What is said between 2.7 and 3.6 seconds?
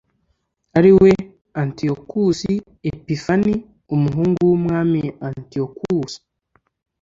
epifani,